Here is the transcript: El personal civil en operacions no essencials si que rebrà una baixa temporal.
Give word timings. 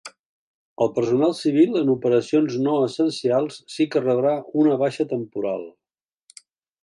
El 0.83 0.87
personal 0.93 1.33
civil 1.39 1.75
en 1.81 1.91
operacions 1.93 2.55
no 2.69 2.73
essencials 2.87 3.59
si 3.75 3.87
que 3.95 4.03
rebrà 4.05 4.33
una 4.63 4.79
baixa 4.85 5.07
temporal. 5.15 5.69